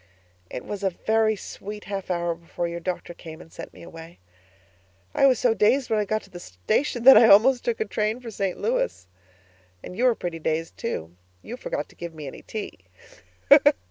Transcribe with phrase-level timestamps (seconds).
[0.49, 4.17] It was a very sweet half hour before your doctor came and sent me away.
[5.13, 7.85] I was so dazed when I got to the station that I almost took a
[7.85, 9.05] train for St Louis.
[9.83, 11.17] And you were pretty dazed, too.
[11.43, 12.79] You forgot to give me any tea.